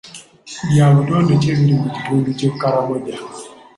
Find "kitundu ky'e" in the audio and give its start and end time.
1.95-2.51